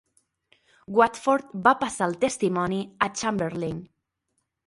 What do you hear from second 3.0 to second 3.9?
a Chamberlain.